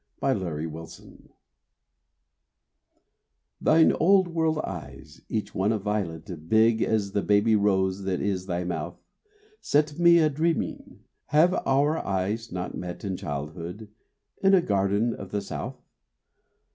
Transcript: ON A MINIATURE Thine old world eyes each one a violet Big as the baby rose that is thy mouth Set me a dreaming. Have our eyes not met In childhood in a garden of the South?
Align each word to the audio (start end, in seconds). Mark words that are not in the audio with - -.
ON 0.19 0.35
A 0.35 0.39
MINIATURE 0.39 1.29
Thine 3.61 3.91
old 3.91 4.29
world 4.29 4.57
eyes 4.63 5.21
each 5.29 5.53
one 5.53 5.71
a 5.71 5.77
violet 5.77 6.49
Big 6.49 6.81
as 6.81 7.11
the 7.11 7.21
baby 7.21 7.55
rose 7.55 8.01
that 8.05 8.19
is 8.19 8.47
thy 8.47 8.63
mouth 8.63 8.99
Set 9.59 9.99
me 9.99 10.17
a 10.17 10.27
dreaming. 10.27 11.01
Have 11.27 11.53
our 11.67 11.99
eyes 12.03 12.51
not 12.51 12.73
met 12.75 13.03
In 13.05 13.15
childhood 13.15 13.89
in 14.41 14.55
a 14.55 14.61
garden 14.63 15.13
of 15.13 15.29
the 15.29 15.39
South? 15.43 15.79